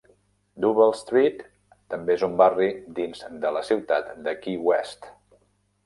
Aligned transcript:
Duval 0.63 0.93
Street 1.01 1.43
també 1.95 2.15
és 2.17 2.25
un 2.29 2.35
barri 2.41 2.71
dins 3.01 3.23
de 3.45 3.55
la 3.59 3.65
ciutat 3.71 4.13
de 4.29 4.39
Key 4.47 4.63
West. 4.71 5.13